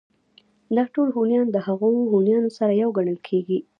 دا 0.75 0.83
ټول 0.93 1.07
هونيان 1.17 1.47
د 1.51 1.57
هغو 1.67 1.89
هونيانو 2.11 2.49
سره 2.57 2.71
يو 2.81 2.89
گڼل 2.97 3.17
کېږي 3.27 3.59